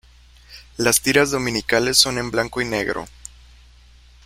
[0.77, 3.05] Las tiras dominicales son en blanco y negro.